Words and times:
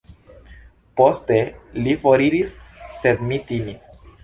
Poste 1.01 1.37
mi 1.87 1.95
foriris, 2.07 2.57
sed 3.03 3.25
mi 3.31 3.41
timis. 3.53 3.89